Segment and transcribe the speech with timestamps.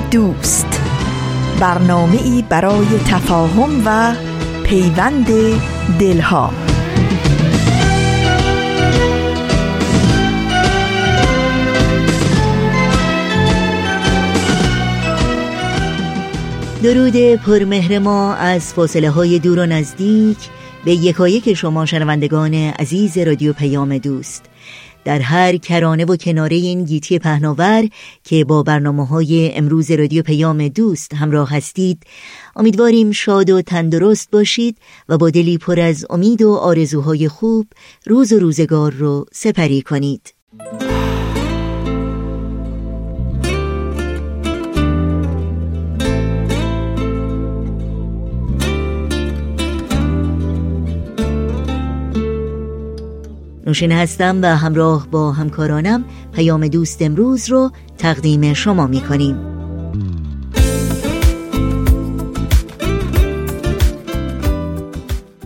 [0.00, 0.80] دوست.
[1.60, 4.14] برنامه ای برای تفاهم و
[4.64, 5.26] پیوند
[5.98, 6.50] دلها.
[16.82, 20.38] درود پرمهر ما از فاصله های دور و نزدیک.
[20.84, 24.44] به یکایک شما شنوندگان عزیز رادیو پیام دوست.
[25.06, 27.88] در هر کرانه و کناره این گیتی پهناور
[28.24, 32.02] که با برنامه های امروز رادیو پیام دوست همراه هستید
[32.56, 37.66] امیدواریم شاد و تندرست باشید و با دلی پر از امید و آرزوهای خوب
[38.06, 40.34] روز و روزگار رو سپری کنید.
[53.66, 59.36] نوشین هستم و همراه با همکارانم پیام دوست امروز رو تقدیم شما می کنیم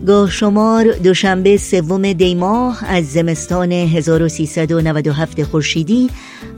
[0.07, 6.11] گاه شمار دوشنبه سوم دیماه از زمستان 1397 خورشیدی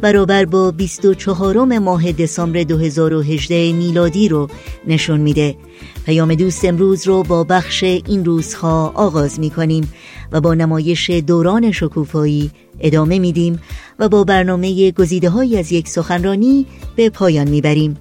[0.03, 4.48] برابر با 24 ماه دسامبر 2018 میلادی رو
[4.86, 5.56] نشون میده.
[6.06, 9.92] پیام دوست امروز رو با بخش این روزها آغاز می کنیم
[10.33, 12.50] و با نمایش دوران شکوفایی
[12.81, 13.61] ادامه میدیم
[13.98, 16.66] و با برنامه گزیده های از یک سخنرانی
[16.97, 17.97] به پایان می‌بریم.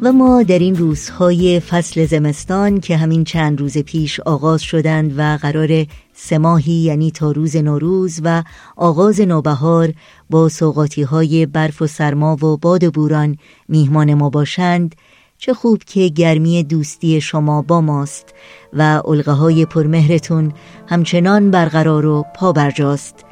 [0.03, 5.39] و ما در این روزهای فصل زمستان که همین چند روز پیش آغاز شدند و
[5.43, 5.87] قرار
[6.25, 8.43] سه ماهی یعنی تا روز نوروز و
[8.77, 9.93] آغاز نوبهار
[10.31, 13.37] با سوقاتی های برف و سرما و باد و بوران
[13.69, 14.95] میهمان ما باشند.
[15.39, 18.35] چه خوب که گرمی دوستی شما با ماست
[18.73, 20.53] و علقه های پرمهرتون
[20.89, 23.25] همچنان برقرار و پابرجاست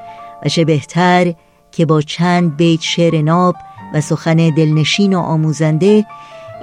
[0.45, 1.35] و چه بهتر
[1.71, 3.57] که با چند بیت شعر ناب
[3.95, 6.07] و سخن دلنشین و آموزنده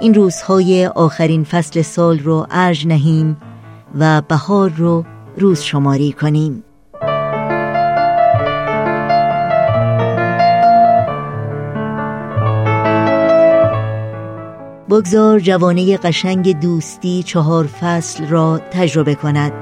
[0.00, 3.36] این روزهای آخرین فصل سال رو ارج نهیم
[3.98, 5.04] و بهار رو
[5.40, 6.64] روز شماری کنیم.
[14.90, 19.52] بگذار جوانه قشنگ دوستی چهار فصل را تجربه کند.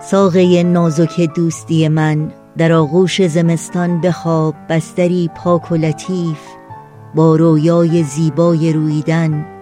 [0.00, 6.38] ساقه نازک دوستی من در آغوش زمستان بخواب بستری پاک و لطیف
[7.14, 9.53] با رویای زیبای رویدن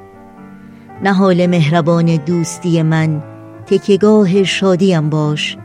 [1.03, 3.23] نهال مهربان دوستی من
[3.67, 5.57] تکگاه شادیم باش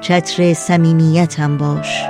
[0.00, 2.02] چتر صمیمیتم باش.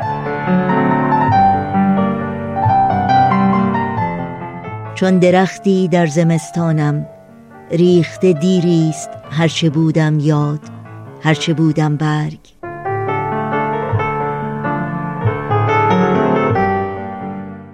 [4.94, 7.06] چون درختی در زمستانم
[7.70, 10.60] ریخته دیریست هرچه بودم یاد
[11.22, 12.38] هرچه بودم برگ.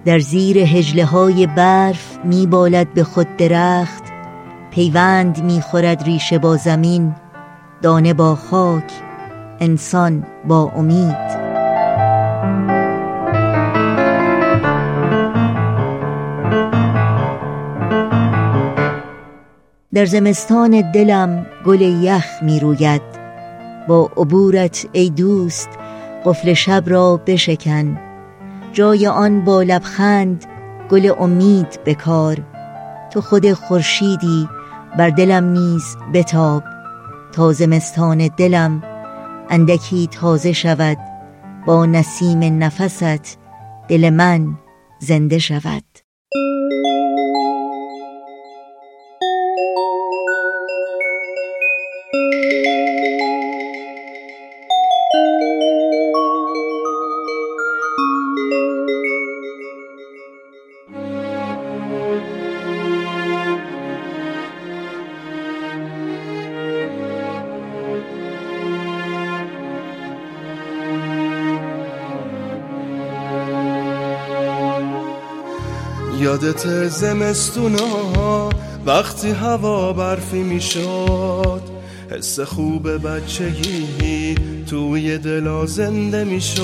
[0.05, 4.02] در زیر هجله های برف می بالد به خود درخت
[4.73, 7.15] پیوند می خورد ریشه با زمین
[7.83, 8.93] دانه با خاک
[9.61, 11.43] انسان با امید.
[19.95, 23.03] در زمستان دلم گل یخ می روید
[23.89, 25.69] با عبورت ای دوست
[26.25, 28.01] قفل شب را بشکن.
[28.73, 30.45] جای آن با لبخند
[30.91, 32.39] گل امید بکار.
[33.11, 34.49] تو خود خورشیدی
[34.99, 36.63] بر دلم نیز بتاب.
[37.33, 38.83] تا زمستان دلم
[39.51, 40.99] اندکی تازه شود
[41.67, 43.39] با نسیم نفست
[43.89, 44.59] دل من
[44.99, 45.92] زنده شود.
[76.53, 78.51] یادت زمستونا
[78.87, 81.63] وقتی هوا برفی می‌شد
[82.11, 84.35] حس خوب بچگی
[84.71, 86.63] توی دلا زنده می‌شد.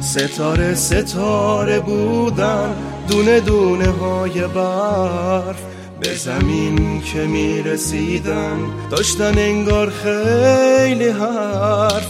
[0.00, 2.74] ستاره ستاره بودن
[3.08, 5.62] دونه دونه های برف
[6.00, 8.56] به زمین که می‌رسیدن
[8.90, 12.06] داشتن انگار خیلی حرف.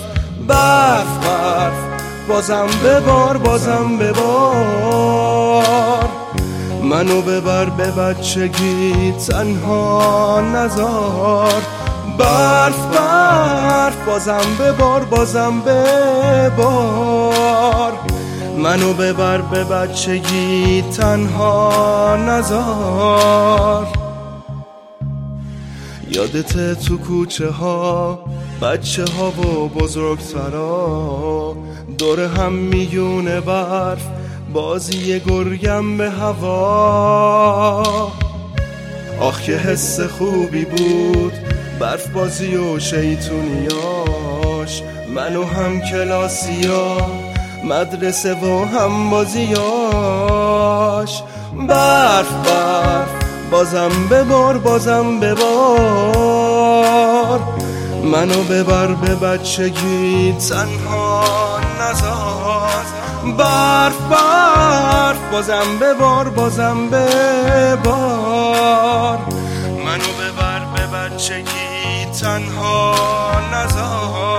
[0.49, 1.82] برف برف.
[2.33, 5.63] بازم ببار بازم ببار.
[6.83, 11.63] منو ببر به بچگی تنها نزار.
[12.19, 16.73] برف برف بازم ببار بازم ببار.
[18.59, 23.87] منو ببر به بچگی تنها نزار.
[26.15, 28.19] یادت تو کوچه ها
[28.63, 31.57] بچه ها و بزرگترا
[31.99, 34.07] دور هم میونه برف
[34.53, 37.83] بازی گرگم به هوا.
[39.21, 41.33] آخ که حس خوبی بود
[41.81, 44.83] برف بازی و شیطونیاش.
[45.15, 46.97] منو هم کلاسیا
[47.65, 49.63] مدرسه و هم بازیاش.
[51.69, 53.22] برف برف.
[53.53, 56.53] بازم ببار بازم ببار.
[58.05, 61.25] منو ببر به بچگی تنها
[61.81, 62.85] نزار
[63.39, 67.99] برف برف بازم ببار بازم ببار.
[69.87, 72.95] منو ببر به بچگی تنها
[73.53, 74.32] نزار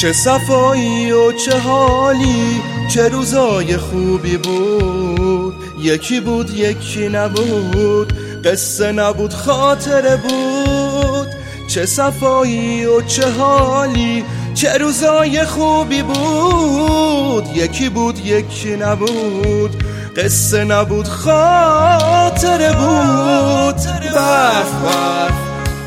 [0.00, 5.54] چه صفایی و چه حالی چه روزای خوبی بود.
[5.78, 8.12] یکی بود یکی نبود
[8.44, 11.28] قصه نبود خاطره بود.
[11.68, 14.24] چه صفایی و چه حالی
[14.54, 17.56] چه روزای خوبی بود.
[17.56, 19.84] یکی بود یکی نبود
[20.16, 23.76] قصه نبود خاطره بود.
[24.14, 25.34] برف برف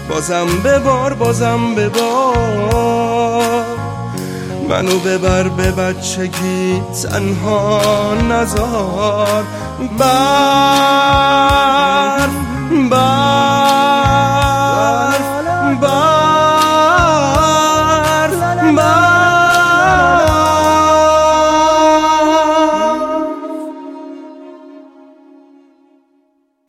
[0.10, 3.03] بازم ببار بازم ببار
[4.70, 9.44] منو ببر به بچگی تنها نزار.
[10.00, 10.64] بر
[12.90, 13.63] بر.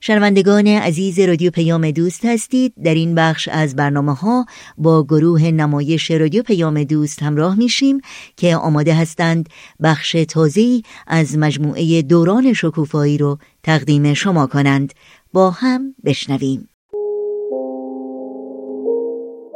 [0.06, 2.74] شنوندگان عزیز رادیو پیام دوست هستید.
[2.84, 4.46] در این بخش از برنامه ها
[4.78, 8.00] با گروه نمایش رادیو پیام دوست همراه میشیم
[8.36, 9.48] که آماده هستند
[9.82, 14.92] بخش تازه‌ای از مجموعه دوران شکوفایی رو تقدیم شما کنند.
[15.32, 16.68] با هم بشنویم.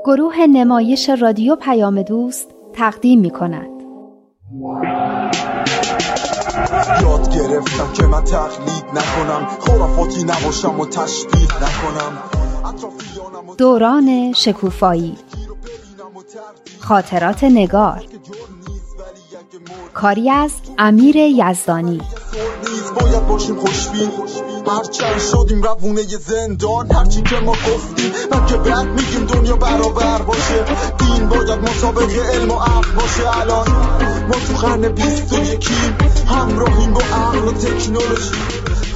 [0.06, 3.78] گروه نمایش رادیو پیام دوست تقدیم می کند
[7.02, 9.48] یاد گرفتم که من تقلید نکنم.
[9.60, 12.18] خرافاتی نباشم و تشبیه نکنم.
[13.58, 15.16] دوران شکوفایی.
[16.80, 18.02] خاطرات نگار.
[19.94, 22.00] کاری از امیر یزدانی.
[22.64, 24.10] نیز باید باشیم خوشبین.
[24.66, 26.92] هرچند شدیم روونه ی زندان.
[26.92, 30.64] هرچی که ما گفتیم من که بعد میگیم دنیا برابر باشه.
[30.98, 33.40] دین باید مطابق علم و عقل باشه.
[33.40, 33.66] الان
[34.28, 35.96] ما تو قرن بیست و یکیم
[36.28, 38.34] همراهیم با عقل و تکنولوژی.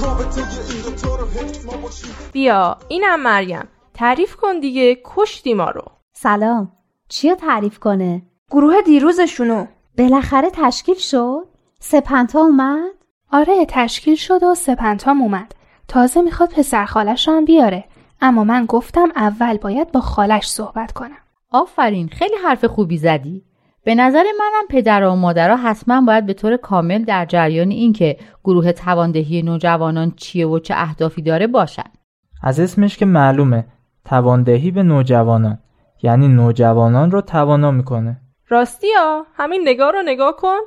[0.03, 2.11] رابطه این دوتا رو حفظ ما باشیم.
[2.33, 3.69] بیا اینم مریم.
[3.95, 5.83] تعریف کن دیگه کشتی ما رو.
[6.13, 6.73] سلام.
[7.09, 9.67] چیا تعریف کنه؟ گروه دیروزشونو.
[9.99, 11.47] بالاخره تشکیل شد؟
[11.81, 12.93] سپنتا اومد؟
[13.33, 15.55] آره تشکیل شد و سپنتام اومد.
[15.89, 17.85] تازه می‌خواد پسر خالش هم بیاره.
[18.21, 21.19] اما من گفتم اول باید با خالش صحبت کنم.
[21.51, 23.45] آفرین خیلی حرف خوبی زدی.
[23.85, 28.73] به نظر منم پدر و مادرها حتما باید به طور کامل در جریان اینکه گروه
[28.73, 31.91] تواندهی نوجوانان چیه و چه اهدافی داره باشن.
[32.43, 33.65] از اسمش که معلومه
[34.05, 35.59] تواندهی به نوجوانان
[36.03, 38.21] یعنی نوجوانان رو توانا می‌کنه.
[38.49, 40.59] راستی ها همین نگاه رو نگاه کن.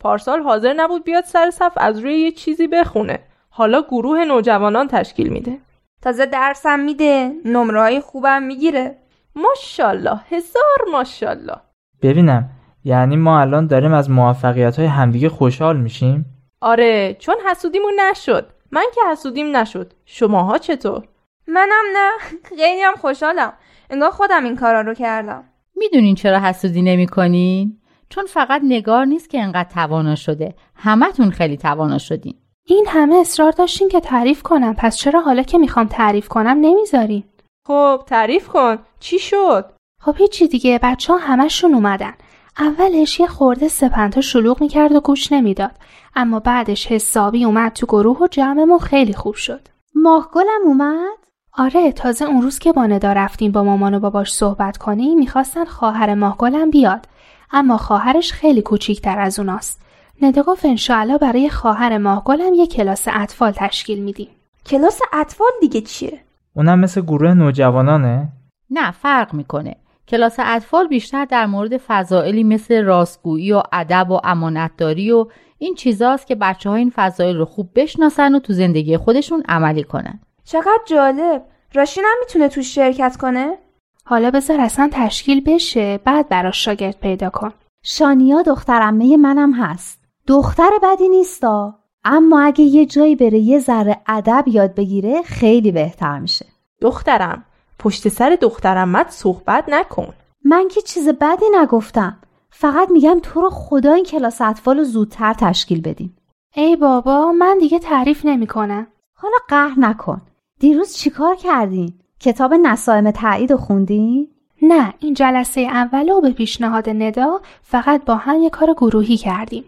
[0.00, 3.18] پارسال حاضر نبود بیاد سر صف از روی یه چیزی بخونه.
[3.50, 5.58] حالا گروه نوجوانان تشکیل میده.
[6.02, 8.96] تازه درسم میده نمره های خوبم می‌گیره
[9.36, 11.56] ماشاءالله هزار ماشاءالله
[12.02, 12.50] ببینم
[12.84, 16.26] یعنی ما الان داریم از موفقیت های همدیگه خوشحال میشیم؟
[16.60, 18.46] آره چون حسودیمون نشد.
[18.70, 19.92] من که حسودیم نشد.
[20.04, 21.02] شماها چطور؟
[21.46, 22.10] منم نه.
[22.44, 23.52] خیلی هم خوشحالم.
[23.90, 25.44] انگار خودم این کارا رو کردم.
[25.76, 30.54] می‌دونین چرا حسودی نمی کنین؟ چون فقط نگار نیست که انقدر توانا شده.
[30.76, 32.34] همتون خیلی توانا شدین.
[32.66, 34.74] این همه اصرار داشتین که تعریف کنم.
[34.74, 37.24] پس چرا حالا که می‌خوام تعریف کنم نمی‌ذارین؟
[37.66, 38.78] خب تعریف کن.
[39.00, 40.80] چی شد؟ خب هیچی دیگه.
[40.82, 42.12] بچه ها همشون اومدن.
[42.58, 45.70] اولش یه خورده سپنتا شلوغ می‌کرد و گوش نمی‌داد.
[46.16, 49.68] اما بعدش حسابی اومد تو گروه و جمعمون خیلی خوب شد.
[49.94, 51.18] ماهگلم اومد؟
[51.58, 55.64] آره تازه اون روز که با ندا رفتیم با مامان و باباش صحبت کنیم می‌خواستن
[55.64, 57.06] خواهر ماهگلم بیاد.
[57.52, 59.82] اما خواهرش خیلی کوچیکتر از اوناست.
[60.22, 64.28] ندا گفت انشاالله برای خواهر ماهگلم یه کلاس اطفال تشکیل میدیم.
[64.66, 66.20] کلاس اطفال دیگه چیه؟
[66.56, 68.28] اونم مثل گروه نوجوانانه؟
[68.70, 69.76] نه فرق می‌کنه.
[70.08, 75.26] کلاس اطفال بیشتر در مورد فضائلی مثل راستگویی و ادب و امانتداری و
[75.58, 79.84] این چیزاست که بچه ها این فضایل رو خوب بشناسن و تو زندگی خودشون عملی
[79.84, 80.20] کنن.
[80.44, 81.42] چقدر جالب.
[81.74, 83.58] راشین هم می‌تونه تو شرکت کنه؟
[84.04, 87.52] حالا بذار اصلا تشکیل بشه بعد براش شاگرد پیدا کن.
[87.82, 90.04] شانیا دخترمه منم هست.
[90.26, 96.18] دختر بدی نیستا اما اگه یه جایی بره یه ذره ادب یاد بگیره خیلی بهتر
[96.18, 96.46] میشه.
[96.80, 97.44] دخترم.
[97.82, 100.14] پشت سر دخترمت صحبت نکن.
[100.44, 102.18] من که چیز بدی نگفتم.
[102.50, 106.16] فقط میگم تو رو خدا این کلاس اطفال رو زودتر تشکیل بدیم.
[106.54, 108.86] ای بابا من دیگه تعریف نمی‌کنم.
[109.14, 110.22] حالا قهر نکن.
[110.60, 114.28] دیروز چیکار کردین؟ کتاب نسائم تایید رو خوندین؟
[114.62, 119.64] نه این جلسه اول و به پیشنهاد ندا فقط با هم یه کار گروهی کردیم.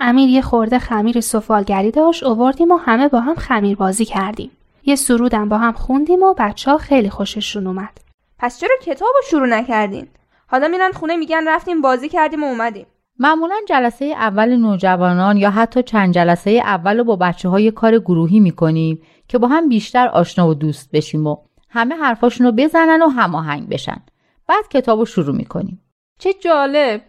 [0.00, 4.50] امیر یه خورده خمیر سفالگری داشت اووردیم و همه با هم خمیر بازی کردیم.
[4.88, 8.00] یه سرودم با هم خوندیم و بچه ها خیلی خوششون اومد.
[8.38, 10.08] پس چرا کتاب رو شروع نکردین؟
[10.46, 12.86] حالا میرن خونه میگن رفتیم بازی کردیم و اومدیم.
[13.18, 18.40] معمولا جلسه اول نوجوانان یا حتی چند جلسه اول رو با بچه های کار گروهی
[18.40, 21.36] می‌کنیم که با هم بیشتر آشنا و دوست بشیم و
[21.70, 24.02] همه حرفاشون رو بزنن و هماهنگ بشن.
[24.46, 25.82] بعد کتاب رو شروع می‌کنیم.
[26.18, 27.00] چه جالب!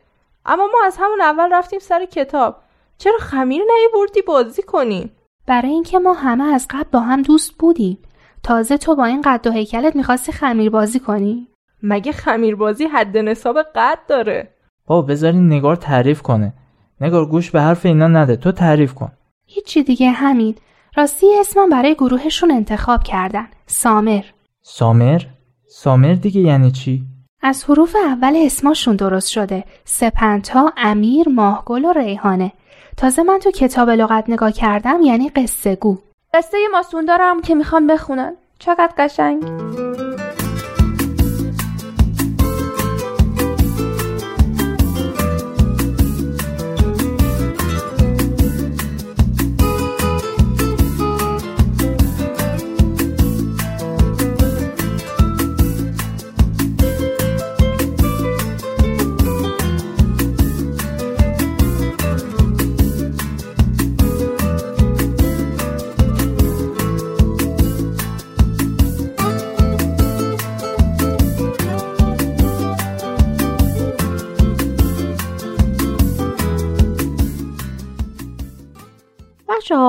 [0.45, 2.55] اما ما از همون اول رفتیم سر کتاب.
[2.97, 3.61] چرا خمیر
[3.93, 5.11] بردی بازی کنیم
[5.49, 7.97] برای اینکه ما همه از قبل با هم دوست بودیم.
[8.43, 11.47] تازه تو با این قد و هیکلت می‌خواستی خمیر بازی کنی.
[11.83, 14.53] مگه خمیر بازی حد نصاب قد داره؟
[14.85, 16.53] بابا بذارین نگار تعریف کنه.
[17.01, 18.35] نگار گوش به حرف اینا نده.
[18.35, 19.11] تو تعریف کن.
[19.45, 20.55] هیچی دیگه همین.
[20.95, 23.47] راستی اسمم برای گروهشون انتخاب کردن.
[23.65, 24.23] سامر.
[24.61, 25.21] سامر؟
[25.67, 27.03] سامر دیگه یعنی چی؟
[27.41, 29.63] از حروف اول اسماشون درست شده.
[29.85, 32.51] سپنتا امیر ماهگل و ریحانه.
[32.99, 35.97] تازه من تو کتاب لغت نگاه کردم یعنی قصه گو
[36.33, 38.35] قصه ماسون دارم که می‌خوان بخونن.
[38.59, 39.43] چقدر قشنگ.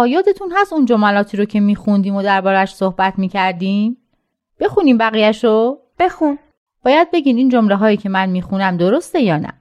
[0.06, 3.96] یادتون هست اون جملاتی رو که میخوندیم و دربارش صحبت می‌کردیم؟
[4.60, 6.38] بخونیم بقیهش رو؟ بخون
[6.84, 9.52] باید بگین این جمله هایی که من می‌خونم درسته یا نه؟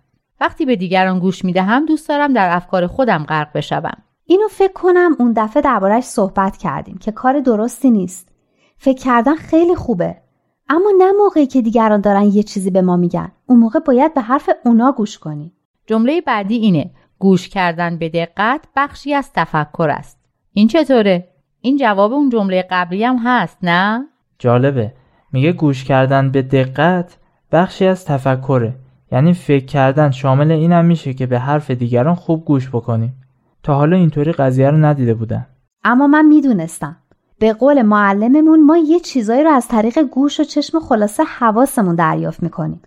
[0.42, 3.98] وقتی به دیگران گوش می‌دهم دوست دارم در افکار خودم غرق بشوم.
[4.26, 8.32] اینو فکر کنم اون دفعه دربارش صحبت کردیم که کار درستی نیست.
[8.78, 10.18] فکر کردن خیلی خوبه.
[10.70, 13.32] اما نه موقعی که دیگران دارن یه چیزی به ما میگن.
[13.46, 15.54] اون موقع باید به حرف اونا گوش کنی.
[15.88, 20.19] جمله بعدی اینه گوش کردن به دقت بخشی از تفکر است
[20.54, 21.28] این چطوره؟
[21.62, 24.06] این جواب اون جمله قبلی هم هست نه؟
[24.40, 24.94] جالبه.
[25.34, 27.18] میگه گوش کردن به دقت
[27.52, 28.76] بخشی از تفکره.
[29.12, 33.16] یعنی فکر کردن شامل اینم میشه که به حرف دیگران خوب گوش بکنیم.
[33.64, 35.48] تا حالا اینطوری قضیه رو ندیده بودن.
[35.84, 36.98] اما من می‌دونستم.
[37.40, 42.44] به قول معلممون ما یه چیزایی رو از طریق گوش و چشم خلاصه حواسمون دریافت
[42.44, 42.82] می‌کنیم.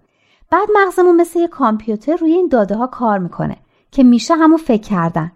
[0.51, 3.57] بعد مغزمون مثل یه کامپیوتر روی این داده ها کار می‌کنه
[3.91, 5.33] که میشه همون فکر کردن.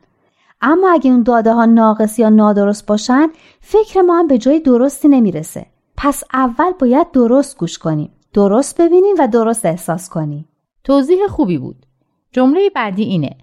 [0.61, 3.29] اما اگه اون داده ها ناقص یا نادرست باشن
[3.61, 5.67] فکر ما هم به جای درستی نمی‌رسه.
[5.97, 8.13] پس اول باید درست گوش کنیم.
[8.33, 10.49] درست ببینیم و درست احساس کنیم.
[10.85, 11.87] توضیح خوبی بود.
[12.33, 13.37] جمله بعدی اینه.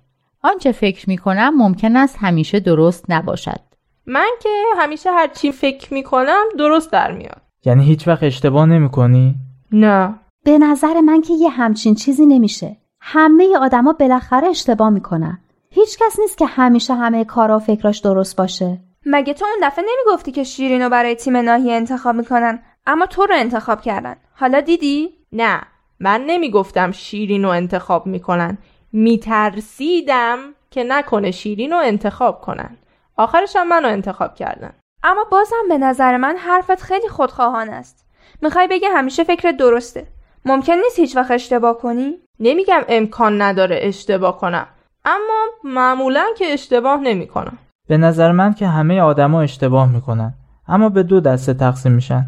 [0.44, 3.60] آنچه فکر می کنم ممکن است همیشه درست نباشد.
[4.06, 7.42] من که همیشه هر چی فکر می کنم درست در میاد.
[7.66, 9.36] یعنی هیچ وقت اشتباه نمی کنی؟
[9.72, 10.16] نه.
[10.44, 12.78] به نظر من که یه همچین چیزی نمیشه.
[13.00, 15.40] همه آدما بالاخره اشتباه می‌کنن.
[15.76, 18.80] هیچ کس نیست که همیشه همه کارا و فکراش درست باشه.
[19.06, 23.36] مگه تو اون دفعه نمی‌گفتی که شیرینو برای تیم ناحیه انتخاب می‌کنن اما تو رو
[23.36, 24.16] انتخاب کردن.
[24.36, 25.62] حالا دیدی؟ نه
[26.00, 28.58] من نمی‌گفتم شیرین رو انتخاب می‌کنن.
[28.92, 30.38] میترسیدم
[30.72, 32.78] که نکنه شیرین رو انتخاب کنن.
[33.18, 34.74] آخرش هم منو انتخاب کردن.
[35.04, 38.06] اما بازم به نظر من حرفت خیلی خودخواهان است.
[38.42, 40.08] می‌خوای بگی همیشه فکر درسته.
[40.46, 44.68] ممکن نیست هیچ وقت اشتباه کنی؟ نمیگم امکان نداره اشتباه کنم.
[45.06, 47.58] اما معمولا که اشتباه نمی‌کنم
[47.88, 50.34] به نظر من که همه آدما اشتباه می‌کنن.
[50.68, 52.26] اما به دو دسته تقسیم میشن.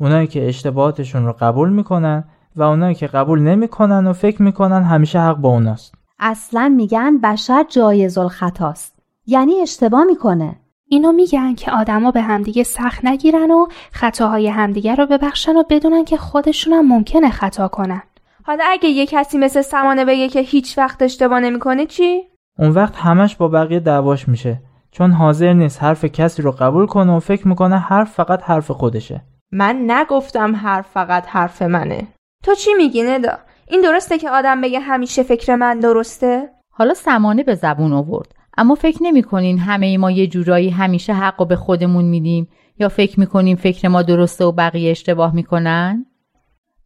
[0.00, 2.24] اونایی که اشتباهاتشون رو قبول می‌کنن
[2.56, 5.94] و اونایی که قبول نمی‌کنن و فکر می‌کنن همیشه حق با اوناست.
[6.18, 8.94] اصلا میگن بشر جایز الخطاست.
[9.26, 10.56] یعنی اشتباه می‌کنه.
[10.88, 16.04] اینو میگن که آدما به همدیگه سخت نگیرن و خطاهای همدیگه رو ببخشن و بدونن
[16.04, 18.02] که خودشون هم ممکنه خطا کنن.
[18.46, 22.22] حالا اگه یه کسی مثل سمانه بگه که هیچ وقت اشتباه نمی‌کنه چی؟
[22.58, 24.62] اون وقت همش با بقیه دعواش میشه.
[24.90, 29.22] چون حاضر نیست حرف کسی رو قبول کنه و فکر می‌کنه حرف فقط حرف خودشه.
[29.52, 32.08] من نگفتم حرف فقط حرف منه.
[32.42, 33.38] تو چی میگی ندا؟
[33.68, 38.34] این درسته که آدم بگه همیشه فکر من درسته؟ حالا سمانه به زبون آورد.
[38.58, 42.88] اما فکر نمی‌کنین همه ای ما یه جورایی همیشه حق و به خودمون میدیم یا
[42.88, 46.06] فکر می‌کنیم فکر ما درسته و بقیه اشتباه می‌کنن؟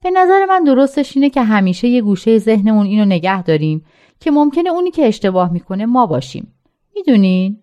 [0.02, 3.84] به نظر من درستش اینه که همیشه یه گوشه ذهنمون اینو نگه داریم
[4.20, 6.54] که ممکنه اونی که اشتباه می‌کنه ما باشیم.
[6.96, 7.58] می‌دونین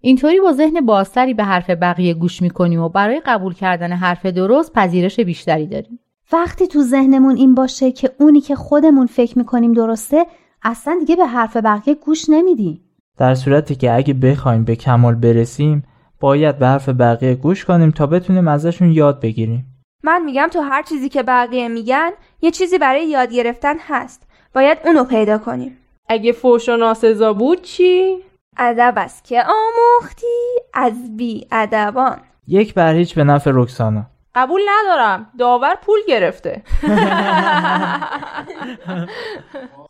[0.00, 4.72] اینطوری با ذهن بازتری به حرف بقیه گوش می‌کنیم و برای قبول کردن حرف درست
[4.72, 5.98] پذیرش بیشتری داریم.
[6.32, 10.26] وقتی تو ذهنمون این باشه که اونی که خودمون فکر می‌کنیم درسته
[10.62, 12.80] اصلا دیگه به حرف بقیه گوش نمیدیم
[13.16, 15.82] در صورتی که اگه بخوایم به کمال برسیم
[16.20, 19.73] باید به حرف بقیه گوش کنیم تا بتونیم ازشون یاد بگیریم.
[20.04, 22.10] من میگم تو هر چیزی که بقیه میگن
[22.42, 24.22] یه چیزی برای یاد گرفتن هست.
[24.54, 25.78] باید اونو پیدا کنیم.
[26.08, 28.16] اگه فوش و ناسزا بود چی؟
[28.56, 30.26] ادب است که آموختی
[30.74, 34.06] از بی ادبان یک بر هیچ به نفع رکسانا.
[34.34, 35.30] قبول ندارم.
[35.38, 36.62] داور پول گرفته.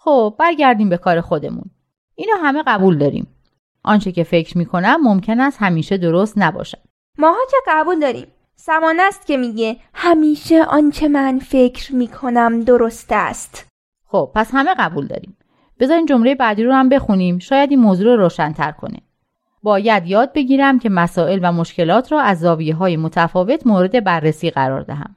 [0.05, 1.70] خب برگردیم به کار خودمون.
[2.14, 3.27] اینو همه قبول داریم.
[3.85, 6.79] آنچه که فکر می‌کنم ممکن است همیشه درست نباشد.
[7.18, 8.27] ماها که قبول داریم.
[8.57, 13.67] سمان است که میگه همیشه آنچه من فکر می‌کنم درست است.
[14.07, 15.37] خب پس همه قبول داریم.
[15.81, 17.38] بذارین جمله بعدی رو هم بخونیم.
[17.38, 18.99] شاید این موضوع رو روشنتر کنه.
[19.62, 24.83] باید یاد بگیرم که مسائل و مشکلات را از زاویه های متفاوت مورد بررسی قرار
[24.83, 25.17] دهم.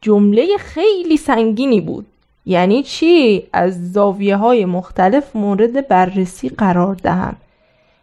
[0.00, 2.06] جمله خیلی سنگینی بود.
[2.46, 7.36] یعنی چی؟ از زاویه های مختلف مورد بررسی قرار دهم.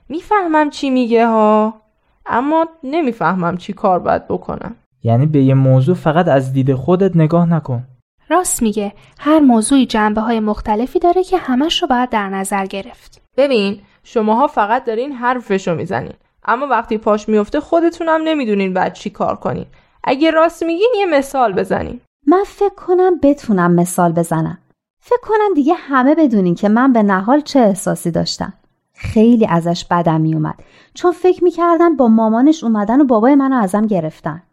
[0.10, 1.83] می‌فهمم چی میگه ها؟
[2.26, 4.76] اما نمی‌فهمم چی کار باید بکنم.
[5.04, 7.84] یعنی به یه موضوع فقط از دید خودت نگاه نکن.
[8.30, 8.94] راست میگه.
[9.20, 13.22] هر موضوعی جنبه های مختلفی داره که همش رو باید در نظر گرفت.
[13.38, 16.14] ببین شماها فقط دارین حرفشو می‌زنین.
[16.46, 19.66] اما وقتی پاش میفته خودتونم نمی‌دونین بعد چی کار کنین.
[20.04, 22.02] اگه راست میگین یه مثال بزنین.
[22.28, 24.58] من فکر کنم بتونم مثال بزنم.
[25.02, 28.54] فکر کنم دیگه همه بدونین که من به نهال چه احساسی داشتم.
[28.94, 30.56] خیلی ازش بدم میومد.
[30.94, 34.44] چون فکر می‌کردم با مامانش اومدن و بابای منو ازم گرفتن.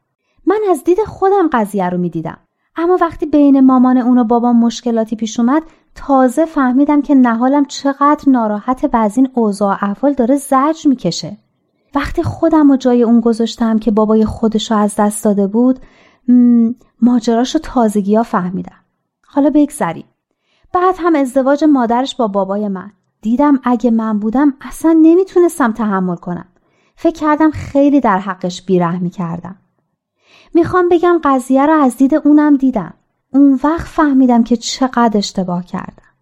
[0.47, 2.39] من از دید خودم قضیه رو می‌دیدم.
[2.77, 5.63] اما وقتی بین مامان اون و بابام مشکلاتی پیش اومد
[5.95, 11.37] تازه فهمیدم که نهالم چقدر ناراحت و از این اوضاع احوال داره زجر می‌کشه.
[11.95, 15.79] وقتی خودم و جای اون گذاشتم که بابای خودش رو از دست داده بود
[17.03, 18.81] ماجراش رو تازگی ها فهمیدم.
[19.27, 20.05] حالا بگذریم.
[20.73, 22.93] بعد هم ازدواج مادرش با بابای من.
[23.23, 26.49] دیدم اگه من بودم اصلا نمی‌تونستم تحمل کنم.
[26.97, 29.57] فکر کردم خیلی در حقش بیرحمی کردم
[30.55, 32.95] می‌خوام بگم قضیه رو از دید اونم دیدم.
[33.33, 36.15] اون وقت فهمیدم که چقدر اشتباه کردم.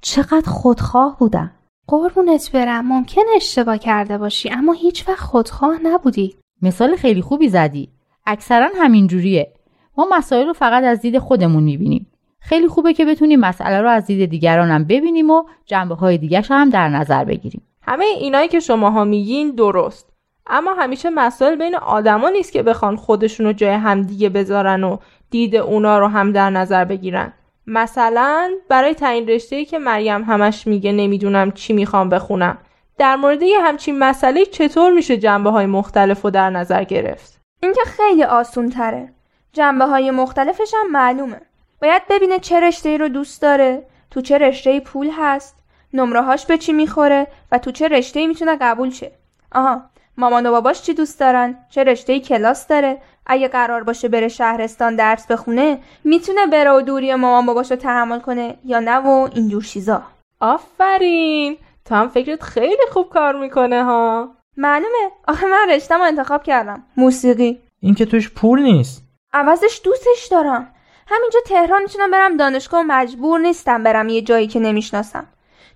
[0.00, 1.50] چقدر خودخواه بودم.
[1.86, 2.86] قربونت برم.
[2.86, 6.36] ممکن اشتباه کرده باشی اما هیچ وقت خودخواه نبودی.
[6.62, 7.88] مثال خیلی خوبی زدی.
[8.26, 9.54] اکثرا همین جوریه
[9.98, 12.06] ما مسائل رو فقط از دید خودمون می‌بینیم.
[12.44, 16.50] خیلی خوبه که بتونیم مسئله رو از دید دیگران هم ببینیم و جنبه های دیگرش
[16.50, 17.62] هم در نظر بگیریم.
[17.82, 20.12] همه اینایی که شماها میگین درست.
[20.46, 24.96] اما همیشه مسائل بین آدما نیست که بخوان خودشونو جای همدیگه بذارن و
[25.30, 27.32] دید اونا رو هم در نظر بگیرن.
[27.66, 32.58] مثلا برای تعیین رشته که مریم همش میگه نمی‌دونم چی می‌خوام بخونم.
[32.98, 37.72] در مورد یه همچین مسئله چطور میشه جنبه های مختلف رو در نظر گرفت؟ این
[37.72, 39.12] که خیلی آسون تره
[39.52, 41.40] جنبه های مختلفش هم معلومه.
[41.84, 45.56] باید ببینه چه رشته رو دوست داره تو چه رشته پول هست
[45.92, 49.12] نمرهاش به چی می‌خوره و تو چه رشته می‌تونه قبول شه.
[49.52, 49.82] آها
[50.16, 54.96] مامان و باباش چی دوست دارن؟ چه رشته کلاس داره؟ اگه قرار باشه بره شهرستان
[54.96, 59.62] درس بخونه می‌تونه بره و دوری مامان باباش رو تحمل کنه یا نه و اینجور
[59.62, 60.02] چیزا.
[60.40, 61.56] آفرین!
[61.84, 64.28] تو هم فکرت خیلی خوب کار می‌کنه ها.
[64.56, 65.10] معلومه.
[65.28, 66.82] آخه من رشتم انتخاب کردم.
[66.96, 67.60] موسیقی.
[67.80, 69.02] این که توش پول نیست.
[69.32, 70.70] عوضش دوستش دارم.
[71.06, 75.26] همینجا تهران می‌تونم برم دانشگاه و مجبور نیستم برم یه جایی که نمی‌شناسم.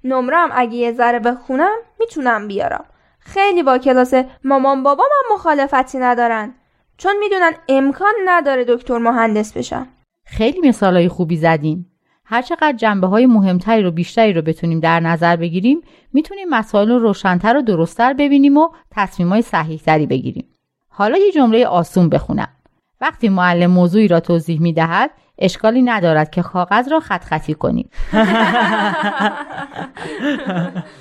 [0.05, 2.85] نمرم اگه یه ذره بخونم می‌تونم بیارم.
[3.19, 4.15] خیلی با کلاس
[4.45, 6.55] مامان بابا من مخالفتی ندارن.
[6.97, 9.89] چون می‌دونن امکان نداره دکتر مهندس بشم.
[10.25, 11.87] خیلی مثالای خوبی زدین.
[12.25, 15.81] هرچقدر جنبه های مهمتری رو بیشتری رو بتونیم در نظر بگیریم
[16.13, 20.49] می‌تونیم مسائل رو روشنتر و درستتر ببینیم و تصمیم های صحیح تری بگیریم.
[20.89, 22.49] حالا یه جمله آسون بخونم.
[23.01, 27.91] وقتی معلم موضوعی را توضیح می‌دهد اشکالی ندارد که کاغذ را خط خطی کنیم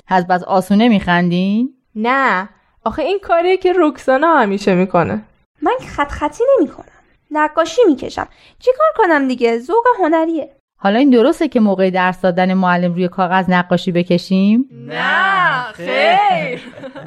[0.08, 2.48] از بس آسونه میخندین؟ نه.
[2.84, 5.22] آخه این کاریه که رکسانا همیشه می‌کنه.
[5.62, 6.86] من خط خطی نمی‌کنم.
[7.30, 8.28] نقاشی می‌کشم.
[8.58, 10.56] چیکار کنم دیگه؟ ذوق هنریه.
[10.76, 15.62] حالا این درسته که موقع درس دادن معلم روی کاغذ نقاشی بکشیم؟ نه.
[15.72, 16.60] خیر.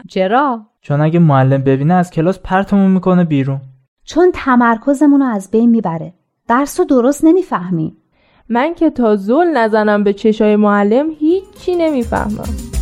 [0.10, 3.62] چرا؟ چون اگه معلم ببینه از کلاس پرتمون می‌کنه بیرون.
[4.06, 6.14] چون تمرکزمون رو از بین می‌بره.
[6.48, 7.98] درس رو درست نمی‌فهمیم.
[8.50, 12.81] من که تا زل نزنم به چشای معلم هیچی نمی‌فهمم.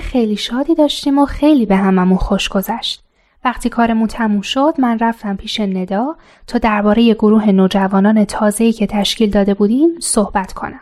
[0.00, 3.04] خیلی شادی داشتیم و خیلی به هممون خوش گذشت.
[3.44, 9.30] وقتی کارمون تموم شد من رفتم پیش ندا تا درباره گروه نوجوانان تازه‌ای که تشکیل
[9.30, 10.80] داده بودیم صحبت کنم.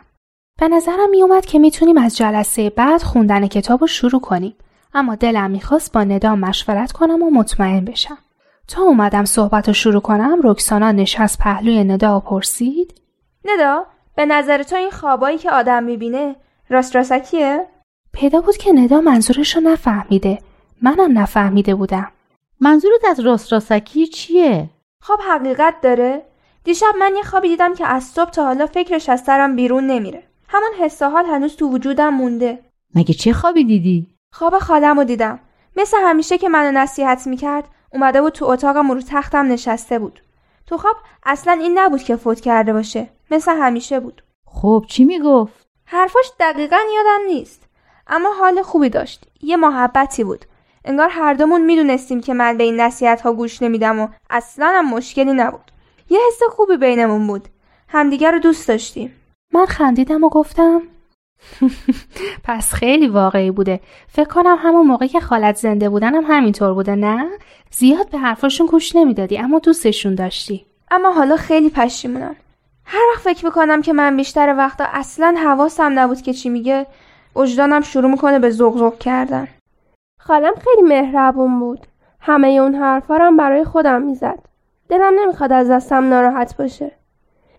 [0.59, 4.55] به نظرم میومد که می‌تونیم از جلسه بعد خوندن کتاب رو شروع کنیم
[4.93, 8.17] اما دلم می‌خواست با ندا مشورت کنم و مطمئن بشم.
[8.67, 13.01] تا اومدم صحبت رو شروع کنم رکسانا نشست پهلوی ندا و پرسید
[13.45, 16.35] ندا به نظر تو این خوابایی که آدم می‌بینه
[16.69, 17.67] راست راستکیه؟
[18.19, 20.39] پیدا بود که ندا منظورش رو نفهمیده.
[20.81, 22.11] منم نفهمیده بودم.
[22.59, 24.69] منظورت از راست راستکی چیه؟
[25.01, 26.25] خواب حقیقت داره؟
[26.63, 30.23] دیشب من یه خوابی دیدم که از صبح تا حالا فکرش از سرم بیرون نمیره.
[30.47, 32.59] همون حس حال هنوز تو وجودم مونده.
[32.95, 35.39] مگه چه خوابی دیدی؟ خواب خالم رو دیدم.
[35.75, 40.21] مثل همیشه که منو نصیحت می‌کرد اومده بود تو اتاقم رو تختم نشسته بود.
[40.65, 43.09] تو خواب اصلا این نبود که فوت کرده باشه.
[43.31, 44.23] مثل همیشه بود.
[44.47, 47.66] خب چی می‌گفت؟ حرفاش دقیقا یادم نیست.
[48.09, 49.25] اما حال خوبی داشت.
[49.41, 50.45] یه محبتی بود.
[50.85, 54.89] انگار هر دومون می‌دونستیم که من به این نصیحت ها گوش نمیدم و اصلا هم
[54.89, 55.71] مشکلی نبود.
[56.09, 57.47] یه حس خوبی بینمون بود.
[57.87, 59.13] همدیگر رو دوست داشتیم.
[59.53, 60.81] من خندیدم و گفتم
[62.45, 63.79] پس خیلی واقعی بوده.
[64.07, 67.29] فکر کنم همون موقع که خالت زنده بودن هم همینطور بوده نه؟
[67.71, 70.65] زیاد به حرفاشون گوش نمی‌دادی اما دوستشون داشتی.
[70.91, 72.35] اما حالا خیلی پشیمونم.
[72.85, 76.87] هر وقت فکر می‌کنم که من بیشتر وقتا اصلا حواسم نبود که چی میگه
[77.37, 79.47] وجدانم شروع می‌کنه به زغزغ کردن.
[80.19, 81.87] خالم خیلی مهربون بود.
[82.19, 84.39] همه اون حرفا هم برای خودم می‌زد.
[84.89, 86.91] دلم نمی‌خواد از دستم ناراحت باشه.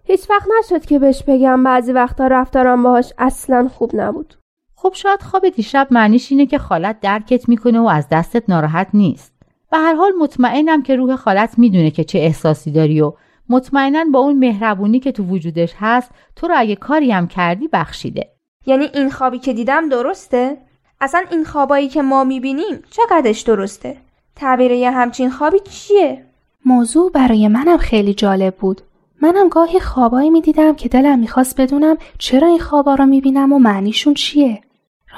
[0.05, 4.35] هیچ وقت نشد که بهش بگم بعضی وقتا رفتارم باهاش اصلا خوب نبود.
[4.75, 9.33] خب شاید خواب دیشب معنیش اینه که خالت درکت می‌کنه و از دستت ناراحت نیست.
[9.71, 13.13] به هر حال مطمئنم که روح خالت می‌دونه که چه احساسی داری و
[13.49, 18.38] مطمئنا با اون مهربونی که تو وجودش هست تو رو اگه کاری هم کردی بخشیده.
[18.69, 20.57] یعنی این خوابی که دیدم درسته؟
[21.01, 23.97] اصلا این خوابایی که ما می‌بینیم چقدرش درسته؟
[24.37, 26.25] تعبیر یه همچین خوابی چیه؟
[26.65, 28.81] موضوع برای منم خیلی جالب بود.
[29.23, 34.15] منم گاهی خوابایی می‌دیدم که دلم می‌خواست بدونم چرا این خوابا رو می‌بینم و معنیشون
[34.15, 34.61] چیه.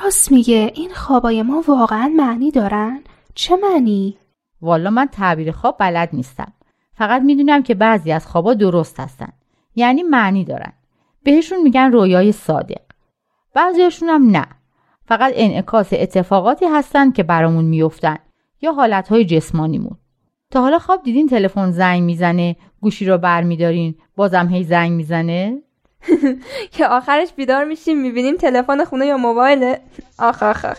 [0.02, 3.00] راست میگه این خوابای ما واقعا معنی دارن؟
[3.34, 4.18] چه معنی؟
[4.62, 6.52] والا من تعبیر خواب بلد نیستم.
[6.94, 9.32] فقط می‌دونم که بعضی از خوابا درست هستن.
[9.74, 10.72] یعنی معنی دارن.
[11.22, 12.89] بهشون میگن رویای صادق
[13.54, 14.46] بعضیشون هم نه.
[15.06, 18.16] فقط انعکاس اتفاقاتی هستند که برامون میفتن
[18.60, 19.96] یا حالتهای جسمانیمون.
[20.50, 25.62] تا حالا خواب دیدین تلفن زنگ می‌زنه گوشی رو برمیدارین بازم هی زنگ می‌زنه؟
[26.72, 29.80] که آخرش بیدار میشیم می‌بینیم تلفن خونه یا موبایله.
[30.18, 30.78] آخ آخ آخ.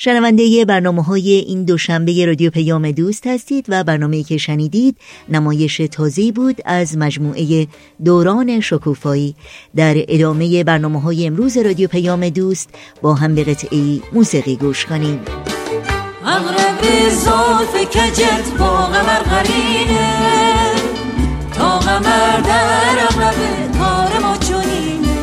[0.00, 4.96] شنونده برنامه های این دوشنبه رادیو پیام دوست هستید و برنامه که شنیدید
[5.28, 7.66] نمایش تازه بود از مجموعه
[8.04, 9.34] دوران شکوفایی.
[9.76, 12.68] در ادامه برنامه های امروز رادیو پیام دوست
[13.02, 15.20] با هم به قطعی موسیقی گوش کنیم.
[16.24, 20.72] اغرب زلف کجت با غمر قرینه
[21.52, 23.34] تا غمر در اغرب
[23.78, 25.18] کار ما چونینه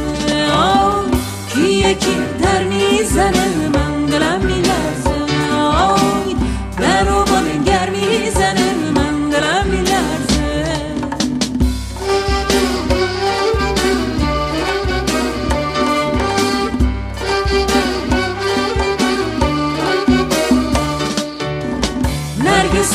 [1.53, 3.84] کی یکی در می‌زنه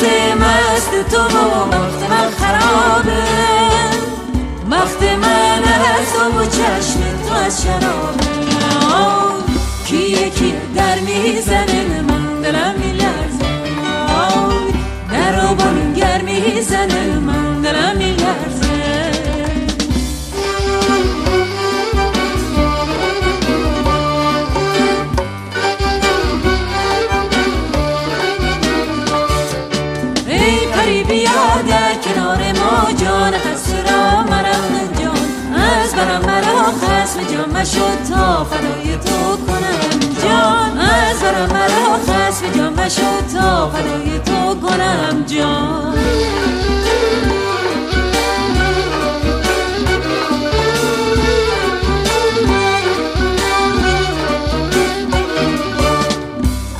[0.01, 3.23] نرگس مست تو وقت من خرابه.
[4.71, 8.25] وقت من از تو و چشم تو از شرابه.
[9.85, 13.45] کی یکی در می‌زنه من دلم میلرزه.
[14.07, 14.73] آی
[15.11, 17.19] در و گر می‌زنه
[37.11, 39.99] خسم جان مشد تا فدای تو کنم.
[40.23, 45.25] جان از برم مرا خسم جان مشد تا فدای تو کنم.
[45.27, 45.97] جان.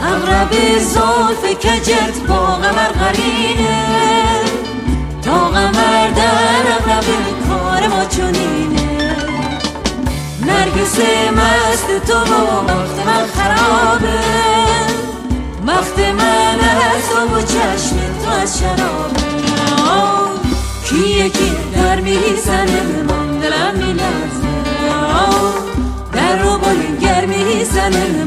[0.01, 3.85] اغرب زلف کجت با غمر قرینه
[5.21, 7.05] تا غمر در اغرب
[7.47, 8.60] کار ما چونینه
[10.81, 10.99] نرگس
[11.31, 14.19] مست تو وقت من خرابه.
[15.67, 19.21] وقت من از تو و چشم تو از شرابه.
[19.89, 20.29] آه،
[20.85, 21.31] کی
[21.75, 24.51] در می‌زنه من دلم میلرزه.
[26.13, 26.59] در رو
[27.01, 28.20] گر می‌زنه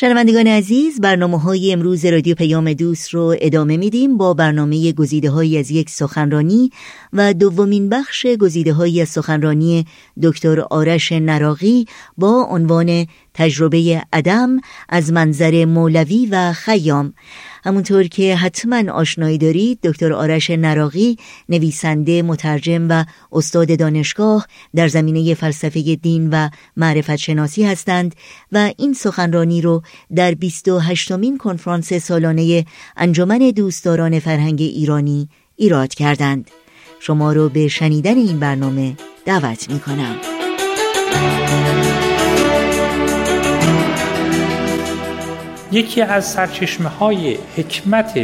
[0.00, 5.58] شنوندگان عزیز برنامه های امروز رادیو پیام دوست رو ادامه میدیم با برنامه گزیده های
[5.58, 6.70] از یک سخنرانی
[7.12, 9.86] و دومین بخش گزیده های از سخنرانی
[10.22, 11.86] دکتر آرش نراقی
[12.18, 17.14] با عنوان تجربه عدم از منظر مولوی و خیام.
[17.64, 21.16] همونطور که حتما آشنایی دارید دکتر آرش نراقی
[21.48, 28.14] نویسنده مترجم و استاد دانشگاه در زمینه فلسفه دین و معرفت شناسی هستند
[28.52, 29.82] و این سخنرانی رو
[30.16, 32.64] در 28 مین کنفرانس سالانه
[32.96, 36.50] انجمن دوستداران فرهنگ ایرانی ایراد کردند
[37.00, 40.16] شما رو به شنیدن این برنامه دعوت می کنم.
[45.72, 48.20] یکی از سرچشمه های حکمت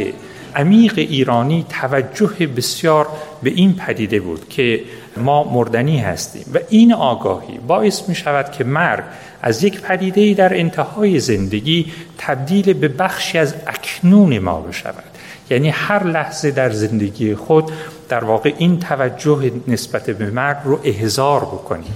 [0.55, 3.07] عمیق ایرانی توجه بسیار
[3.43, 4.83] به این پدیده بود که
[5.17, 9.03] ما مردنی هستیم و این آگاهی باعث می شود که مرگ
[9.41, 15.03] از یک پدیده در انتهای زندگی تبدیل به بخشی از اکنون ما بشود.
[15.49, 17.71] یعنی هر لحظه در زندگی خود
[18.09, 21.95] در واقع این توجه نسبت به مرگ رو احضار بکنیم.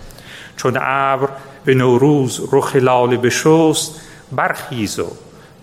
[0.58, 1.30] چون ابر
[1.66, 5.08] به نوروز رخ لاله بشست برخیز و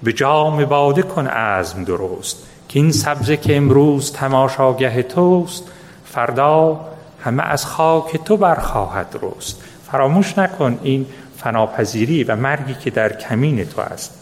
[0.02, 2.36] به جام باده کن عزم درست
[2.68, 5.64] که این سبزه که امروز تماشاگه توست
[6.04, 6.80] فردا
[7.24, 9.62] همه از خاک تو برخواهد رست.
[9.92, 11.06] فراموش نکن این
[11.36, 14.14] فناپذیری و مرگی که در کمین تو است.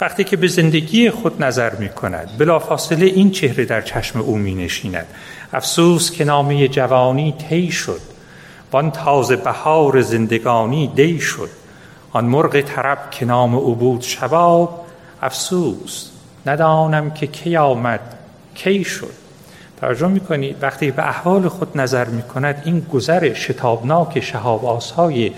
[0.00, 4.54] وقتی که به زندگی خود نظر می کند بلافاصله این چهره در چشم او می
[4.54, 5.06] نشیند
[5.52, 8.00] افسوس که نامه جوانی طی شد
[8.72, 11.50] وان تازه بهار زندگانی دی شد.
[12.12, 14.85] آن مرغ طرب که نام او بود شباب
[15.22, 16.10] افسوس
[16.46, 18.00] ندانم که کی آمد
[18.54, 19.12] کی شد.
[19.80, 25.32] توجه می‌کنید وقتی به احوال خود نظر می‌کند این گذر شتابناک شهاب آسهای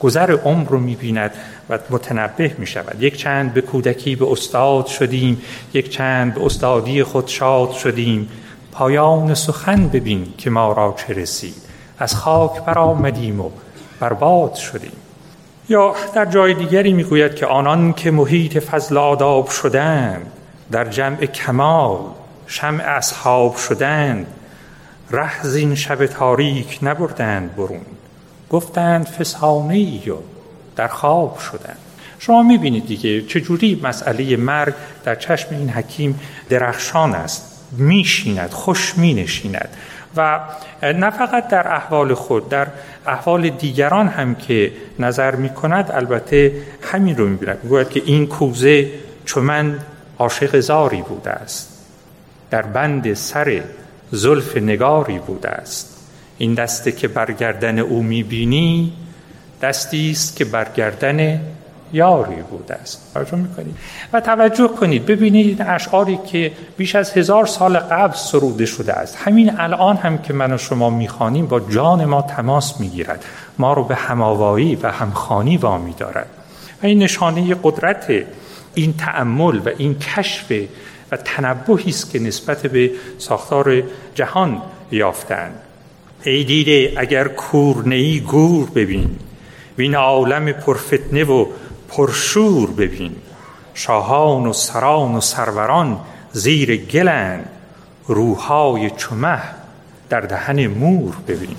[0.00, 1.30] گذر عمر رو می‌بیند
[1.70, 3.02] و متنبه می‌شود.
[3.02, 5.42] یک چند به کودکی به استاد شدیم
[5.74, 8.28] یک چند به استادی خود شاد شدیم.
[8.72, 11.62] پایان سخن ببین که ما را چه رسید.
[11.98, 13.50] از خاک برآمدیم و
[14.00, 15.03] برباد شدیم.
[15.68, 20.26] یا در جای دیگری می‌گوید که آنان که محیط فضل آداب شدند
[20.72, 21.98] در جمع کمال
[22.46, 24.26] شمع اصحاب شدند
[25.10, 27.80] ره زین شب تاریک نبردند برون
[28.50, 30.16] گفتند فسانه ای و
[30.76, 31.78] در خواب شدند.
[32.18, 34.74] شما می‌بینید دیگه چجوری مسئله مرگ
[35.04, 37.54] در چشم این حکیم درخشان است.
[37.78, 39.68] میشیند خوش مینشیند.
[40.16, 40.40] و
[40.82, 42.66] نه فقط در احوال خود در
[43.06, 48.90] احوال دیگران هم که نظر می کند البته همین رو می می‌گوید که این کوزه
[49.24, 49.78] چون من
[50.18, 51.70] عاشق زاری بوده است.
[52.50, 53.62] در بند سر
[54.10, 55.96] زلف نگاری بوده است.
[56.38, 58.92] این دسته که برگردن او می‌بینی
[59.62, 61.40] دستی است که برگردن
[61.94, 63.10] یاری بوده است.
[63.14, 63.76] توجه می‌کنید؟
[64.12, 65.06] و توجه کنید.
[65.06, 69.16] ببینید اشعاری که بیش از هزار سال قبل سروده شده است.
[69.16, 73.24] همین الان هم که من و شما می‌خوانیم با جان ما تماس می‌گیرد.
[73.58, 76.26] ما رو به هماوایی و همخانی وامی دارد.
[76.82, 78.06] و این نشانه قدرت
[78.74, 80.52] این تأمل و این کشف
[81.12, 83.82] و تنبهی است که نسبت به ساختار
[84.14, 85.54] جهان یافتند
[86.24, 89.10] ای دیده اگر کور ای گور ببین
[89.78, 91.46] وین عالم پرفتنه و
[91.96, 93.16] پرشور ببین.
[93.74, 96.00] شاهان و سران و سروران
[96.32, 97.48] زیر گلند
[98.06, 99.38] روحای چمه
[100.08, 101.56] در دهن مور ببین.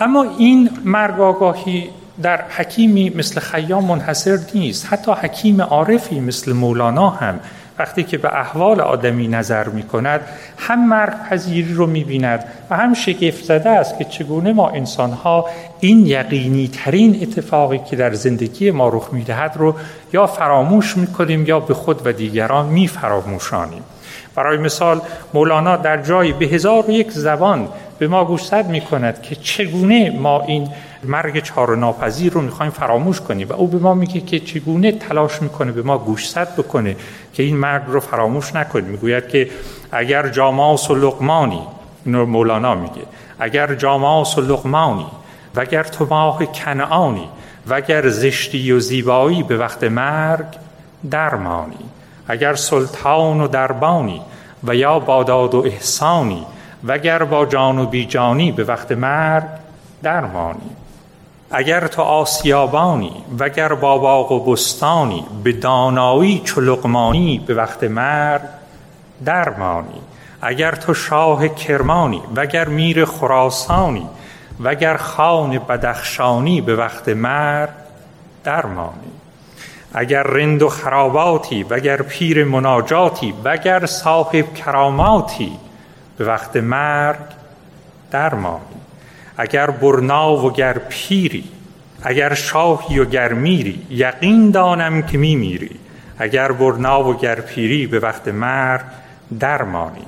[0.00, 1.90] اما این مرگ آگاهی
[2.22, 4.86] در حکیمی مثل خیام منحصر نیست.
[4.90, 7.40] حتی حکیم عارفی مثل مولانا هم
[7.78, 10.20] وقتی که به احوال آدمی نظر می کند
[10.58, 15.12] هم مرگ پذیری رو می بیند و هم شگفت زده است که چگونه ما انسان
[15.12, 15.46] ها
[15.80, 19.74] این یقینی ترین اتفاقی که در زندگی ما رخ می دهد رو
[20.12, 23.82] یا فراموش می کنیم یا به خود و دیگران می فراموشانیم
[24.34, 25.00] برای مثال
[25.34, 30.10] مولانا در جایی به هزار و یک زبان به ما گوشزد می کند که چگونه
[30.10, 30.68] ما این
[31.04, 35.42] مرگ چار ناپذیر رو می‌خوایم فراموش کنیم و او به ما میگه که چگونه تلاش
[35.42, 36.96] می‌کنه به ما گوشزد بکنه
[37.34, 38.84] که این مرگ رو فراموش نکنیم.
[38.84, 39.50] می‌گوید که
[39.92, 41.62] اگر جاماس و لقمانی
[42.04, 43.02] اینو مولانا میگه
[43.38, 45.06] اگر جاماس و لقمانی
[45.54, 47.28] وگر تو ماه کنعانی
[47.68, 50.46] وگر زشتی و زیبایی به وقت مرگ
[51.10, 51.84] درمانی
[52.28, 54.20] اگر سلطان و دربانی
[54.64, 56.46] و یا باداد و احسانی
[56.86, 59.44] وگر با جان و بیجانی به وقت مرگ
[60.02, 60.70] درمانی.
[61.50, 66.76] اگر تو آسیابانی وگر با باغ و بستانی به دانایی چو
[67.46, 68.42] به وقت مرگ
[69.24, 70.00] درمانی.
[70.42, 74.06] اگر تو شاه کرمانی وگر میر خراسانی
[74.60, 77.70] وگر خان بدخشانی به وقت مرگ
[78.44, 79.12] درمانی.
[79.94, 85.52] اگر رند و خراباتی وگر پیر مناجاتی وگر صاحب کراماتی
[86.18, 87.16] به وقت مرگ
[88.10, 88.64] درمانی
[89.36, 91.44] اگر برنا و گر پیری
[92.02, 95.70] اگر شاهی و گر میری یقین دانم که می میری
[96.18, 98.84] اگر برنا و گر پیری به وقت مرگ
[99.40, 100.04] درمانی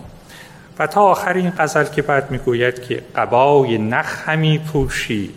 [0.79, 5.31] و تا آخرین غزل که بعد می‌گوید که قبای نخ همی پوشی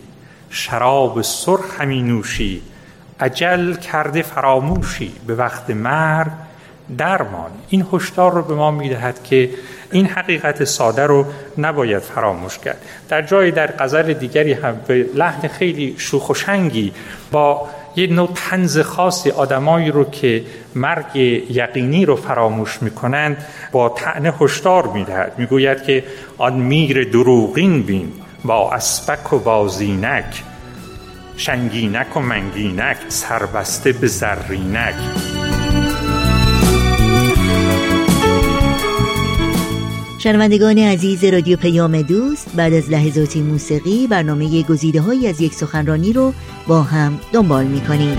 [0.50, 2.62] شراب سرخ همی نوشی
[3.20, 6.32] عجل کرده فراموشی به وقت مرگ
[6.98, 9.50] درمانی این هشدار رو به ما می‌دهد که
[9.92, 11.26] این حقیقت ساده رو
[11.58, 12.82] نباید فراموش کرد.
[13.10, 16.50] در جای در غزل دیگری هم به لحن خیلی شوخ
[17.32, 20.44] با یه نوع تنز خاصی آدمایی رو که
[20.76, 21.16] مرگ
[21.50, 25.34] یقینی رو فراموش می‌کنند با تعنه هشدار می‌دهد.
[25.38, 26.04] می‌گوید که
[26.38, 28.12] آن میر دروغین بین
[28.44, 30.44] با اسبک و با زینک.
[31.38, 34.96] شنگینک و منگینک سربسته به زرینک.
[40.20, 46.14] شنوندگان عزیز رادیو پیام دوست بعد از لحظاتی موسیقی برنامه گزیده هایی از یک سخنرانی
[46.14, 46.34] رو
[46.68, 48.18] با هم دنبال می کنیم.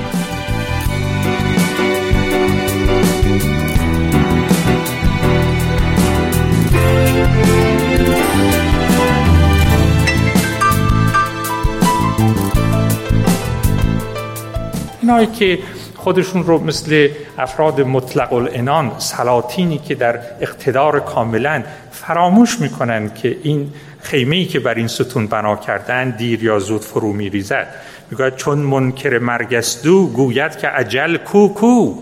[15.03, 15.59] اینایی که
[16.01, 23.73] خودشون رو مثل افراد مطلق الانان سلاطینی که در اقتدار کاملا فراموش می‌کنن که این
[24.01, 27.67] خیمه ای که بر این ستون بنا کردن دیر یا زود فرو میریزد.
[28.11, 31.95] می‌گوید چون منکر مرگستو گوید که عجل کو کو.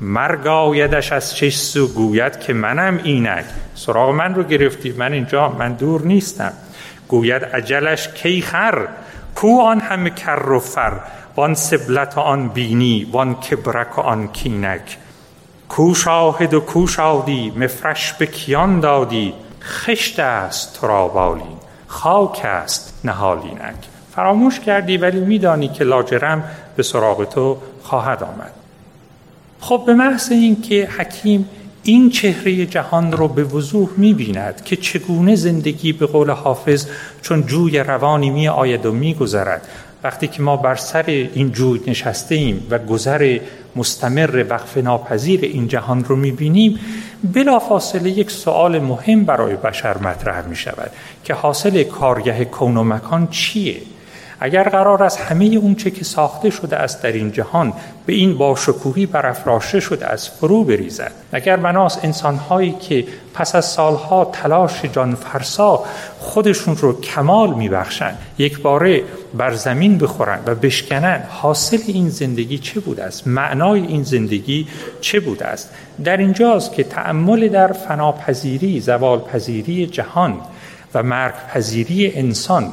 [0.00, 3.44] مرگ آیدش از چش سو گوید که منم اینک.
[3.74, 6.52] سراغ من رو گرفتی من اینجا من دور نیستم.
[7.08, 8.88] گوید عجلش کی خر
[9.34, 10.92] کو آن همه کر و فر.
[11.36, 14.98] وان سبلت آن بینی وان کبرک آن کینک.
[15.68, 19.34] کو شاهد و کو شادی مفرش به کیان دادی.
[19.62, 21.56] خشت است تو را بالین
[21.86, 23.76] خاک است نهالینک
[24.14, 26.44] فراموش کردی ولی میدانی که لاجرم
[26.76, 28.52] به سراغ تو خواهد آمد.
[29.60, 31.48] خب به محض اینکه حکیم
[31.82, 36.86] این چهره جهان رو به وضوح می‌بیند که چگونه زندگی به قول حافظ
[37.22, 39.68] چون جوی روانی می آید و می گذرد
[40.06, 43.38] وقتی که ما بر سر این جوی نشسته ایم و گذر
[43.76, 46.78] مستمر وقف ناپذیر این جهان رو می‌بینیم
[47.34, 50.90] بلا فاصله یک سوال مهم برای بشر مطرح می شود
[51.24, 53.76] که حاصل کارگه کون و مکان چیه؟
[54.46, 57.72] اگر قرار است همه اون چه که ساخته شده است در این جهان
[58.06, 61.12] به این باشکوهی برافراشته شده از فرو بریزد.
[61.32, 65.84] اگر بناس انسانهایی که پس از سالها تلاش جان فرسا
[66.18, 69.02] خودشون رو کمال میبخشند یک باره
[69.34, 74.68] بر زمین بخورند و بشکنند حاصل این زندگی چه بوده است؟ معنای این زندگی
[75.00, 75.70] چه بوده است؟
[76.04, 80.40] در اینجاست که تأمل در فناپذیری زوالپذیری جهان
[80.94, 82.72] و مرگپذیری انسان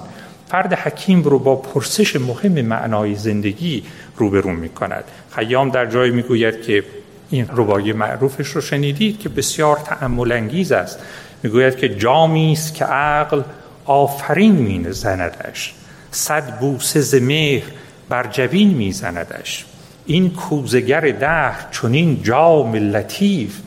[0.53, 3.83] فرد حکیم رو با پرسش مهم معنای زندگی
[4.17, 5.03] روبرو می کند
[5.35, 6.83] خیام در جای می گوید که
[7.29, 10.99] این ربای معروفش رو شنیدید که بسیار تعمل انگیز است.
[11.43, 13.41] می‌گوید که جامی است که عقل
[13.85, 15.73] آفرین می زندش
[16.11, 17.67] صد بوسه ز مهر
[18.09, 19.65] بر جبین می زندش
[20.05, 23.59] این کوزگر دهر چنین جام لطیف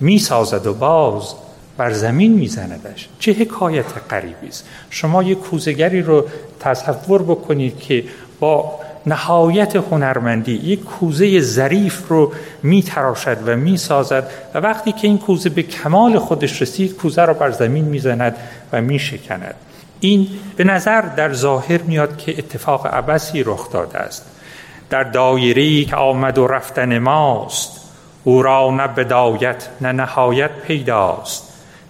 [0.00, 1.34] می سازد و باز
[1.76, 3.08] بر زمین میزندش.
[3.18, 4.64] چه حکایت قریبی است.
[4.90, 6.26] شما یک کوزگری رو
[6.60, 8.04] تصور بکنید که
[8.40, 15.48] با نهایت هنرمندی یک کوزه ظریف رو میتراشد و می‌سازد و وقتی که این کوزه
[15.48, 18.36] به کمال خودش رسید کوزه رو بر زمین می‌زند
[18.72, 19.54] و میشکند.
[20.00, 24.26] این به نظر در ظاهر میاد که اتفاق عبسی رخ داده است.
[24.90, 27.80] در دایره که آمد و رفتن ماست
[28.24, 31.45] او را نه بدایت نه نهایت پیداست.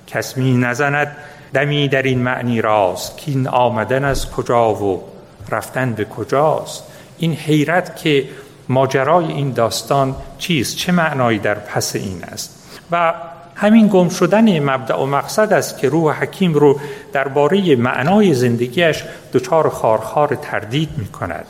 [0.07, 1.17] کس می نزند
[1.53, 5.03] دمی در این معنی راست که این آمدن از کجا و
[5.51, 6.85] رفتن به کجاست.
[7.19, 8.29] این حیرت که
[8.69, 13.15] ماجرای این داستان چیست؟ چه معنایی در پس این است؟ و
[13.55, 16.81] همین گم شدن مبدع و مقصد است که روح حکیم رو
[17.13, 21.45] درباره معنای زندگیش دچار خارخار تردید می کند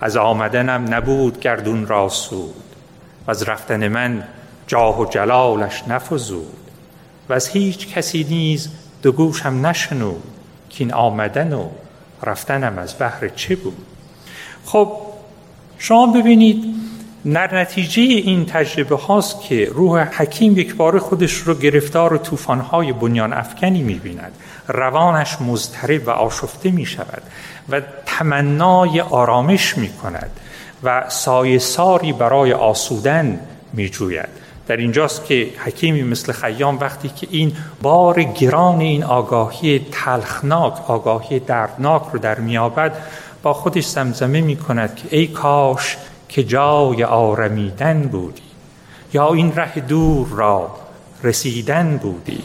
[0.00, 2.54] از آمدنم نبود گردون را سود
[3.26, 4.24] و از رفتن من
[4.66, 6.69] جاه و جلالش نفزود.
[7.30, 8.68] و از هیچ کسی نیز
[9.02, 10.22] دو گوشم نشنود
[10.70, 11.68] که این آمدن و
[12.22, 13.76] رفتنم از بحر چه بود؟
[14.64, 14.92] خب
[15.78, 16.64] شما ببینید
[17.24, 23.32] در نتیجه این تجربه هاست که روح حکیم یک بار خودش رو گرفتار طوفان‌های بنیان
[23.32, 24.32] افکنی می‌بیند.
[24.68, 27.22] روانش مضطرب و آشفته می شود
[27.68, 30.30] و تمنای آرامش می کند
[30.82, 33.40] و سایه ساری برای آسودن
[33.72, 34.39] می جوید
[34.70, 37.52] در اینجاست که حکیمی مثل خیام وقتی که این
[37.82, 42.96] بار گران این آگاهی تلخناک آگاهی دردناک رو در میابد
[43.42, 45.96] با خودش زمزمه می کند که ای کاش
[46.28, 48.42] که جای آرمیدن بودی
[49.12, 50.76] یا این ره دور را
[51.22, 52.42] رسیدن بودی.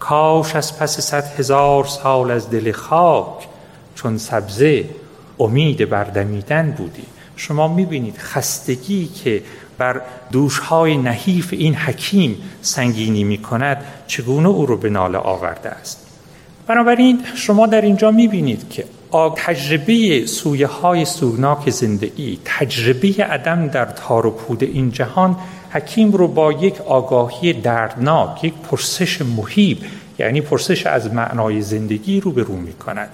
[0.00, 3.48] کاش از پس صد هزار سال از دل خاک
[3.94, 4.84] چون سبزه
[5.40, 7.06] امید بردمیدن بودی.
[7.36, 9.42] شما می‌بینید خستگی که
[9.82, 10.00] بر
[10.32, 16.06] دوشهای نحیف این حکیم سنگینی می کند چگونه او رو به ناله آورده است؟
[16.66, 18.84] بنابراین شما در اینجا می بینید که
[19.36, 25.36] تجربه سویه های سوگناک زندگی تجربه عدم در تار و پود این جهان
[25.70, 29.78] حکیم رو با یک آگاهی دردناک یک پرسش محیب
[30.22, 33.08] یعنی پرسش از معنای زندگی رو به رو می کند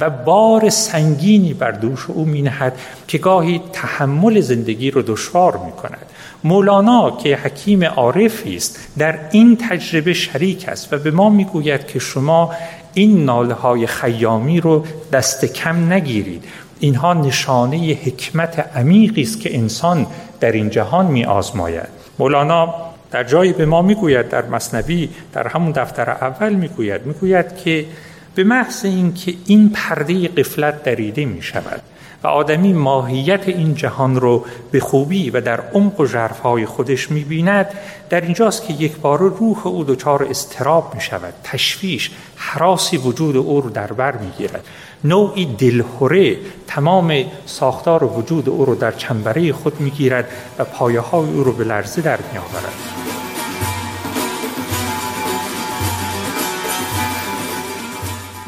[0.00, 2.72] و بار سنگینی بر دوش او می نهد
[3.08, 6.06] که گاهی تحمل زندگی رو دشوار می کند
[6.44, 11.98] مولانا که حکیم عارفی است در این تجربه شریک است و به ما می‌گوید که
[11.98, 12.54] شما
[12.94, 16.44] این ناله های خیامی رو دست کم نگیرید.
[16.80, 20.06] اینها نشانه حکمت عمیقی است که انسان
[20.40, 21.88] در این جهان می آزماید
[22.18, 27.86] مولانا در جایی به ما می‌گوید در مصنوی در همون دفتر اول می‌گوید می‌گوید که
[28.34, 31.82] به محض اینکه این پرده قفلت دریده می شود
[32.22, 37.66] و آدمی ماهیت این جهان رو به خوبی و در عمق و ژرفهای خودش می‌بیند
[38.10, 43.60] در اینجاست که یک بار روح او دچار استراب می شود تشویش حراسی وجود او
[43.60, 44.64] رو در بر می‌گیرد.
[45.04, 46.36] نوعی دلهوره
[46.66, 50.28] تمام ساختار وجود او رو در چنبره خود می‌گیرد
[50.58, 53.00] و پایه های او رو به لرزه در میآورد.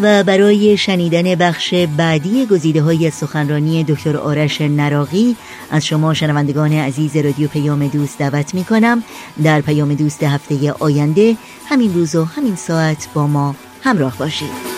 [0.02, 5.36] و برای شنیدن بخش بعدی گزیده های سخنرانی دکتر آرش نراقی
[5.70, 9.02] از شما شنوندگان عزیز رادیو پیام دوست دعوت می کنم
[9.44, 11.36] در پیام دوست هفته آینده
[11.68, 14.71] همین روز و همین ساعت با ما همراه باشید.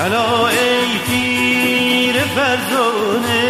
[0.00, 3.48] الا ای پیر فرزانه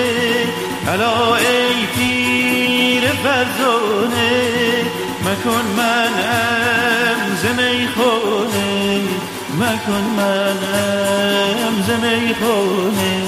[0.88, 4.38] الا ای پیر فرزانه
[5.24, 6.10] مکن من
[7.42, 9.00] زمی خونه
[9.58, 13.22] مکن منم زمی خونه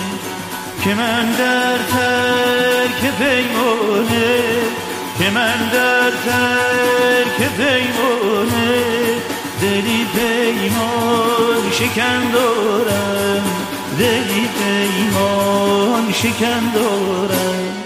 [0.84, 4.34] که من در ترک پیمونه
[5.18, 8.99] که من در ترک پیمونه
[9.60, 13.44] دلی پیمان شکن دارم.
[13.98, 17.80] دلی پیمان شکن دارم.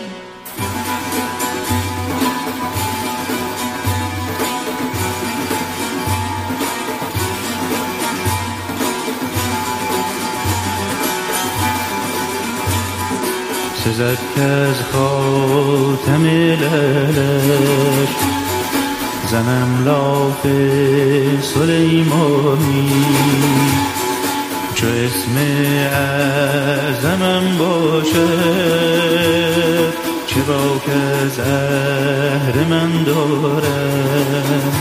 [13.84, 18.43] سزد که از خاتم للش
[19.34, 20.42] زنم لاف
[21.42, 22.90] سلیمانی.
[24.74, 25.36] چو اسم
[25.92, 28.14] اعظمم باشد
[30.26, 34.72] چه با که زهر من دارم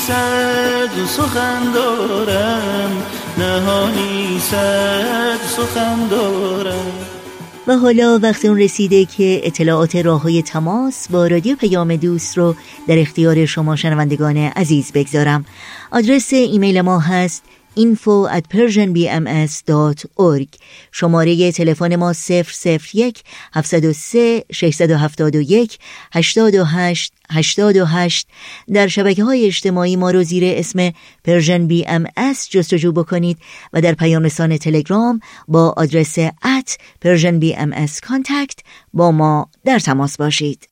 [0.07, 3.03] صد سخن دارم.
[3.39, 6.93] نهانی صد سخن دارم.
[7.67, 12.55] و حالا وقت اون رسیده که اطلاعات راه های تماس با رادیو پیام دوست رو
[12.89, 15.45] در اختیار شما شنوندگان عزیز بگذارم.
[15.91, 17.45] آدرس ایمیل ما هست
[17.77, 20.49] info at persianbms.org
[20.93, 25.79] شماره تلفن ما 001 703 671
[26.13, 28.29] 828 828
[28.73, 30.93] در شبکه های اجتماعی ما رو زیر اسم
[31.25, 32.07] Persian BM
[32.51, 33.39] جستجو بکنید
[33.73, 37.89] و در پیام رسان تلگرام با آدرس at Persian BM
[38.95, 40.72] با ما در تماس باشید.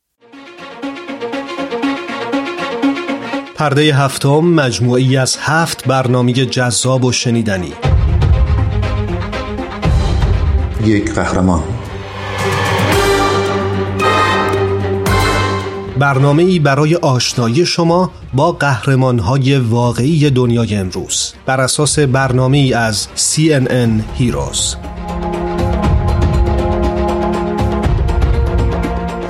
[3.61, 7.73] پرده هفتم مجموعه‌ای از هفت برنامه جذاب و شنیدنی.
[10.85, 11.63] یک قهرمان.
[15.99, 21.33] برنامه ای برای آشنایی شما با قهرمان های واقعی دنیای امروز.
[21.45, 24.75] بر اساس برنامه ای از CNN Heroes.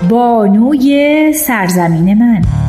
[0.10, 2.61] بانوی سرزمین من.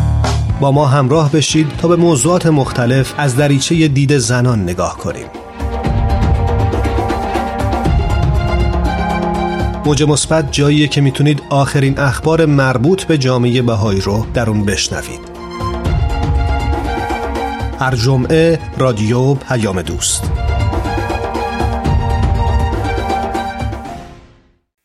[0.63, 5.27] با ما همراه بشید تا به موضوعات مختلف از دریچه دید زنان نگاه کنیم.
[9.85, 15.21] موج مثبت جاییه که می‌تونید آخرین اخبار مربوط به جامعه بهایی رو در اون بشنوید.
[17.81, 20.42] هر جمعه رادیو پیام دوست.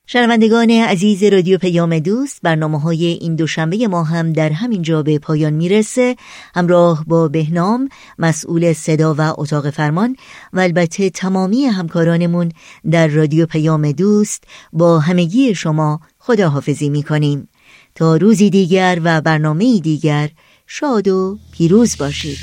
[0.10, 5.20] شنوندگان عزیز رادیو پیام دوست برنامه های این دوشنبه ما هم در همین جا به
[5.20, 6.16] پایان می‌رسه.
[6.55, 7.89] همراه با بهنام
[8.20, 10.16] مسئول صدا و اتاق فرمان
[10.53, 12.51] و البته تمامی همکارانمون
[12.91, 14.43] در رادیو پیام دوست
[14.74, 17.47] با همگی شما خداحافظی می‌کنیم.
[17.95, 20.30] تا روزی دیگر و برنامه دیگر
[20.68, 22.38] شاد و پیروز باشید.